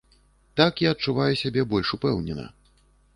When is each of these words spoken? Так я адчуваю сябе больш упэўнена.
Так 0.61 0.79
я 0.85 0.93
адчуваю 0.95 1.33
сябе 1.43 1.65
больш 1.73 1.91
упэўнена. 1.99 2.47